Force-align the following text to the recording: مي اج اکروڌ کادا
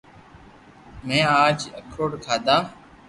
مي 1.05 1.19
اج 1.45 1.59
اکروڌ 1.79 2.11
کادا 2.25 2.57